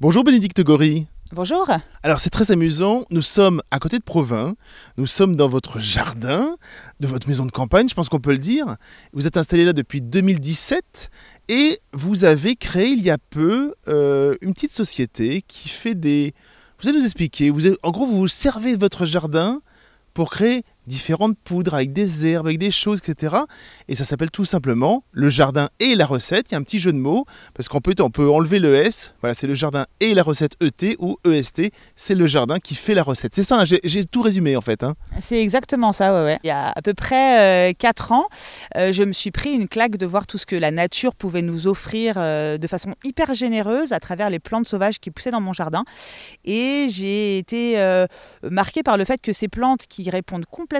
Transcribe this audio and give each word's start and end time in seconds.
Bonjour 0.00 0.22
Bénédicte 0.22 0.62
Gory. 0.62 1.08
Bonjour. 1.32 1.68
Alors 2.04 2.20
c'est 2.20 2.30
très 2.30 2.52
amusant, 2.52 3.02
nous 3.10 3.20
sommes 3.20 3.60
à 3.72 3.80
côté 3.80 3.98
de 3.98 4.04
Provins, 4.04 4.54
nous 4.96 5.08
sommes 5.08 5.34
dans 5.34 5.48
votre 5.48 5.80
jardin, 5.80 6.56
de 7.00 7.08
votre 7.08 7.28
maison 7.28 7.44
de 7.44 7.50
campagne, 7.50 7.88
je 7.88 7.94
pense 7.96 8.08
qu'on 8.08 8.20
peut 8.20 8.30
le 8.30 8.38
dire. 8.38 8.76
Vous 9.12 9.26
êtes 9.26 9.36
installé 9.36 9.64
là 9.64 9.72
depuis 9.72 10.00
2017 10.00 11.10
et 11.48 11.80
vous 11.92 12.22
avez 12.22 12.54
créé 12.54 12.90
il 12.90 13.02
y 13.02 13.10
a 13.10 13.18
peu 13.18 13.74
euh, 13.88 14.36
une 14.40 14.54
petite 14.54 14.70
société 14.70 15.42
qui 15.42 15.68
fait 15.68 15.96
des... 15.96 16.32
Vous 16.80 16.88
allez 16.88 16.98
nous 16.98 17.04
expliquer, 17.04 17.50
vous 17.50 17.66
en 17.82 17.90
gros 17.90 18.06
vous 18.06 18.18
vous 18.18 18.28
servez 18.28 18.76
de 18.76 18.80
votre 18.80 19.04
jardin 19.04 19.60
pour 20.14 20.30
créer 20.30 20.62
différentes 20.88 21.38
poudres 21.38 21.74
avec 21.74 21.92
des 21.92 22.26
herbes, 22.26 22.46
avec 22.46 22.58
des 22.58 22.72
choses, 22.72 23.00
etc. 23.06 23.36
Et 23.86 23.94
ça 23.94 24.04
s'appelle 24.04 24.30
tout 24.30 24.44
simplement 24.44 25.04
le 25.12 25.28
jardin 25.28 25.68
et 25.78 25.94
la 25.94 26.06
recette. 26.06 26.50
Il 26.50 26.52
y 26.52 26.54
a 26.56 26.58
un 26.58 26.62
petit 26.64 26.80
jeu 26.80 26.92
de 26.92 26.98
mots 26.98 27.26
parce 27.54 27.68
qu'on 27.68 27.80
peut, 27.80 27.94
on 28.00 28.10
peut 28.10 28.28
enlever 28.28 28.58
le 28.58 28.74
S. 28.74 29.14
Voilà, 29.20 29.34
c'est 29.34 29.46
le 29.46 29.54
jardin 29.54 29.86
et 30.00 30.14
la 30.14 30.22
recette 30.22 30.56
ET 30.60 30.96
ou 30.98 31.16
EST. 31.24 31.70
C'est 31.94 32.14
le 32.14 32.26
jardin 32.26 32.58
qui 32.58 32.74
fait 32.74 32.94
la 32.94 33.02
recette. 33.02 33.34
C'est 33.34 33.42
ça, 33.42 33.60
hein, 33.60 33.64
j'ai 33.64 34.04
tout 34.04 34.22
résumé 34.22 34.56
en 34.56 34.60
fait. 34.60 34.82
Hein. 34.82 34.94
C'est 35.20 35.40
exactement 35.40 35.92
ça, 35.92 36.14
ouais, 36.14 36.24
ouais, 36.24 36.38
Il 36.42 36.48
y 36.48 36.50
a 36.50 36.72
à 36.74 36.82
peu 36.82 36.94
près 36.94 37.74
4 37.78 38.12
euh, 38.12 38.14
ans, 38.14 38.26
euh, 38.76 38.92
je 38.92 39.02
me 39.02 39.12
suis 39.12 39.30
pris 39.30 39.50
une 39.50 39.68
claque 39.68 39.96
de 39.96 40.06
voir 40.06 40.26
tout 40.26 40.38
ce 40.38 40.46
que 40.46 40.56
la 40.56 40.70
nature 40.70 41.14
pouvait 41.14 41.42
nous 41.42 41.66
offrir 41.66 42.14
euh, 42.16 42.56
de 42.56 42.66
façon 42.66 42.94
hyper 43.04 43.34
généreuse 43.34 43.92
à 43.92 44.00
travers 44.00 44.30
les 44.30 44.38
plantes 44.38 44.66
sauvages 44.66 44.98
qui 44.98 45.10
poussaient 45.10 45.30
dans 45.30 45.40
mon 45.40 45.52
jardin. 45.52 45.84
Et 46.44 46.86
j'ai 46.88 47.38
été 47.38 47.58
marquée 48.42 48.82
par 48.82 48.96
le 48.96 49.04
fait 49.04 49.20
que 49.20 49.32
ces 49.32 49.48
plantes 49.48 49.86
qui 49.88 50.08
répondent 50.08 50.46
complètement 50.46 50.77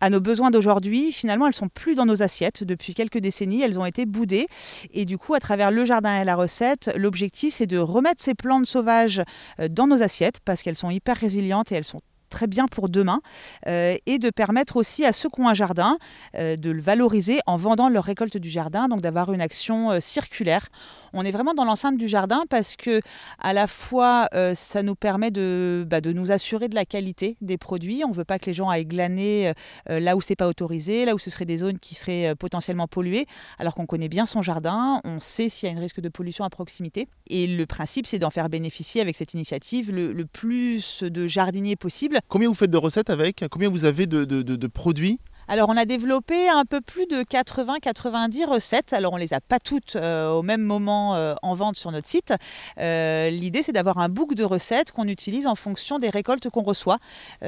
à 0.00 0.10
nos 0.10 0.20
besoins 0.20 0.50
d'aujourd'hui, 0.50 1.12
finalement, 1.12 1.46
elles 1.46 1.54
sont 1.54 1.68
plus 1.68 1.94
dans 1.94 2.06
nos 2.06 2.22
assiettes. 2.22 2.64
Depuis 2.64 2.94
quelques 2.94 3.18
décennies, 3.18 3.62
elles 3.62 3.78
ont 3.78 3.86
été 3.86 4.04
boudées. 4.06 4.48
Et 4.92 5.04
du 5.04 5.16
coup, 5.18 5.34
à 5.34 5.40
travers 5.40 5.70
le 5.70 5.84
jardin 5.84 6.20
et 6.20 6.24
la 6.24 6.36
recette, 6.36 6.90
l'objectif, 6.96 7.54
c'est 7.54 7.66
de 7.66 7.78
remettre 7.78 8.22
ces 8.22 8.34
plantes 8.34 8.66
sauvages 8.66 9.22
euh, 9.60 9.68
dans 9.68 9.86
nos 9.86 10.02
assiettes 10.02 10.40
parce 10.44 10.62
qu'elles 10.62 10.76
sont 10.76 10.90
hyper 10.90 11.16
résilientes 11.16 11.72
et 11.72 11.76
elles 11.76 11.84
sont 11.84 12.02
très 12.34 12.48
bien 12.48 12.66
pour 12.66 12.88
demain 12.88 13.20
euh, 13.68 13.96
et 14.06 14.18
de 14.18 14.28
permettre 14.28 14.76
aussi 14.76 15.04
à 15.04 15.12
ceux 15.12 15.28
qui 15.28 15.40
ont 15.40 15.48
un 15.48 15.54
jardin 15.54 15.98
euh, 16.36 16.56
de 16.56 16.70
le 16.70 16.82
valoriser 16.82 17.38
en 17.46 17.56
vendant 17.56 17.88
leur 17.88 18.02
récolte 18.02 18.36
du 18.36 18.50
jardin, 18.50 18.88
donc 18.88 19.02
d'avoir 19.02 19.32
une 19.32 19.40
action 19.40 19.92
euh, 19.92 20.00
circulaire. 20.00 20.66
On 21.12 21.24
est 21.24 21.30
vraiment 21.30 21.54
dans 21.54 21.64
l'enceinte 21.64 21.96
du 21.96 22.08
jardin 22.08 22.42
parce 22.50 22.74
que 22.74 23.00
à 23.40 23.52
la 23.52 23.68
fois 23.68 24.28
ça 24.56 24.82
nous 24.82 24.96
permet 24.96 25.30
de, 25.30 25.86
bah, 25.88 26.00
de 26.00 26.12
nous 26.12 26.32
assurer 26.32 26.68
de 26.68 26.74
la 26.74 26.84
qualité 26.84 27.36
des 27.40 27.56
produits. 27.56 28.02
On 28.04 28.08
ne 28.08 28.14
veut 28.14 28.24
pas 28.24 28.40
que 28.40 28.46
les 28.46 28.52
gens 28.52 28.68
aillent 28.68 28.84
glaner 28.84 29.52
là 29.86 30.16
où 30.16 30.20
c'est 30.20 30.34
pas 30.34 30.48
autorisé, 30.48 31.04
là 31.04 31.14
où 31.14 31.18
ce 31.20 31.30
seraient 31.30 31.44
des 31.44 31.58
zones 31.58 31.78
qui 31.78 31.94
seraient 31.94 32.34
potentiellement 32.34 32.88
polluées, 32.88 33.26
alors 33.60 33.76
qu'on 33.76 33.86
connaît 33.86 34.08
bien 34.08 34.26
son 34.26 34.42
jardin, 34.42 35.00
on 35.04 35.20
sait 35.20 35.48
s'il 35.48 35.68
y 35.68 35.72
a 35.72 35.76
un 35.76 35.80
risque 35.80 36.00
de 36.00 36.08
pollution 36.08 36.44
à 36.44 36.50
proximité. 36.50 37.06
Et 37.30 37.46
le 37.46 37.64
principe, 37.64 38.08
c'est 38.08 38.18
d'en 38.18 38.30
faire 38.30 38.48
bénéficier 38.48 39.00
avec 39.00 39.16
cette 39.16 39.34
initiative 39.34 39.92
le 39.92 40.26
plus 40.26 41.04
de 41.04 41.28
jardiniers 41.28 41.76
possible 41.76 42.18
Combien 42.28 42.48
vous 42.48 42.54
faites 42.54 42.70
de 42.70 42.76
recettes 42.76 43.10
avec 43.10 43.44
Combien 43.50 43.68
vous 43.68 43.84
avez 43.84 44.06
de, 44.06 44.66
produits 44.66 45.20
alors 45.48 45.68
on 45.68 45.76
a 45.76 45.84
développé 45.84 46.48
un 46.48 46.64
peu 46.64 46.80
plus 46.80 47.06
de 47.06 47.22
80-90 47.22 48.46
recettes. 48.46 48.92
Alors 48.92 49.12
on 49.12 49.16
les 49.16 49.34
a 49.34 49.40
pas 49.40 49.58
toutes 49.58 49.96
euh, 49.96 50.30
au 50.30 50.42
même 50.42 50.62
moment 50.62 51.14
euh, 51.14 51.34
en 51.42 51.54
vente 51.54 51.76
sur 51.76 51.92
notre 51.92 52.08
site. 52.08 52.32
Euh, 52.78 53.30
l'idée 53.30 53.62
c'est 53.62 53.72
d'avoir 53.72 53.98
un 53.98 54.08
book 54.08 54.34
de 54.34 54.44
recettes 54.44 54.92
qu'on 54.92 55.08
utilise 55.08 55.46
en 55.46 55.54
fonction 55.54 55.98
des 55.98 56.10
récoltes 56.10 56.48
qu'on 56.48 56.62
reçoit. 56.62 56.98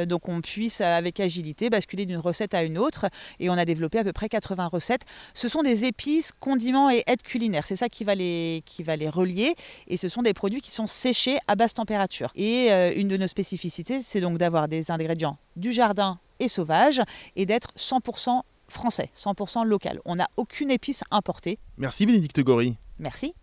donc 0.07 0.29
on 0.29 0.41
puisse 0.41 0.81
avec 0.81 1.21
agilité 1.21 1.71
basculer 1.71 2.07
d'une 2.07 2.19
recette 2.19 2.55
à 2.55 2.63
une 2.63 2.79
autre. 2.79 3.07
Et 3.41 3.51
on 3.51 3.55
a 3.55 3.65
développé 3.65 3.99
à 3.99 4.05
peu 4.05 4.13
près 4.13 4.29
80 4.29 4.67
recettes. 4.67 5.03
Ce 5.35 5.49
sont 5.49 5.63
des 5.63 5.85
épices, 5.85 6.33
condiments 6.33 6.91
et 6.91 7.03
aides 7.07 7.23
culinaires. 7.23 7.67
C'est 7.67 7.77
ça 7.77 7.89
qui 7.89 8.05
va, 8.05 8.15
les, 8.15 8.63
qui 8.67 8.83
va 8.83 8.97
les 8.97 9.09
relier. 9.09 9.55
Et 9.89 9.97
ce 9.97 10.09
sont 10.09 10.23
des 10.23 10.35
produits 10.35 10.61
qui 10.61 10.71
sont 10.71 10.87
séchés 10.87 11.39
à 11.49 11.57
basse 11.57 11.75
température. 11.75 12.31
Et 12.35 12.71
une 12.97 13.09
de 13.09 13.17
nos 13.17 13.27
spécificités 13.27 14.01
c'est 14.03 14.21
donc 14.21 14.39
d'avoir 14.39 14.69
des 14.69 14.91
ingrédients 14.91 15.39
du 15.57 15.73
jardin 15.73 16.19
et 16.41 16.49
sauvage 16.49 17.03
et 17.37 17.47
d'être 17.47 17.73
100% 17.77 18.43
français, 18.69 19.11
100% 19.17 19.65
local. 19.65 20.01
On 20.05 20.17
n'a 20.17 20.27
aucune 20.37 20.71
épice 20.71 21.05
importée. 21.11 21.59
Merci 21.79 22.07
Bénédicte 22.07 22.41
Gory. 22.41 22.77
Merci. 22.99 23.35